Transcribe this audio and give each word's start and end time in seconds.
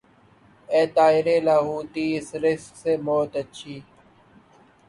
اے 0.69 0.81
طائر 0.95 1.27
لاہوتی 1.47 2.05
اس 2.17 2.27
رزق 2.43 2.73
سے 2.81 2.91
موت 3.05 3.31
اچھی 3.41 3.75